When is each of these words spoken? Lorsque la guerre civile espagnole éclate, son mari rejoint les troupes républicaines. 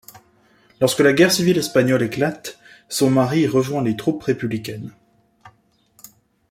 Lorsque 0.79 1.01
la 1.01 1.13
guerre 1.13 1.31
civile 1.31 1.59
espagnole 1.59 2.01
éclate, 2.01 2.57
son 2.89 3.11
mari 3.11 3.45
rejoint 3.45 3.83
les 3.83 3.95
troupes 3.95 4.23
républicaines. 4.23 4.95